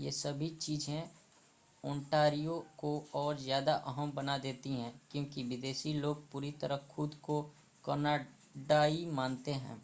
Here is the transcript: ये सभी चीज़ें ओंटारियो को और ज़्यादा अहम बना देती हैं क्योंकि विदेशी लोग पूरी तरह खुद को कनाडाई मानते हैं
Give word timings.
ये 0.00 0.10
सभी 0.10 0.48
चीज़ें 0.56 1.10
ओंटारियो 1.84 2.58
को 2.78 2.90
और 3.14 3.36
ज़्यादा 3.38 3.74
अहम 3.86 4.12
बना 4.12 4.36
देती 4.38 4.72
हैं 4.72 4.92
क्योंकि 5.10 5.42
विदेशी 5.44 5.92
लोग 5.94 6.30
पूरी 6.30 6.50
तरह 6.60 6.80
खुद 6.90 7.14
को 7.22 7.40
कनाडाई 7.84 9.06
मानते 9.12 9.52
हैं 9.54 9.80